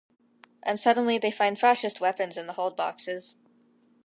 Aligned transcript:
And 0.63 0.79
suddenly 0.79 1.19
they 1.19 1.29
find 1.29 1.59
fascist 1.59 2.01
weapons 2.01 2.35
in 2.35 2.47
the 2.47 2.53
hold 2.53 2.75
boxes. 2.75 3.35